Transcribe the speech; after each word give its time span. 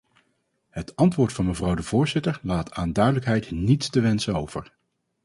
Het 0.69 0.95
antwoord 0.95 1.33
van 1.33 1.45
mevrouw 1.45 1.75
de 1.75 1.83
voorzitter 1.83 2.39
laat 2.43 2.73
aan 2.73 2.93
duidelijkheid 2.93 3.51
niets 3.51 3.89
te 3.89 4.01
wensen 4.01 4.35
over. 4.35 4.73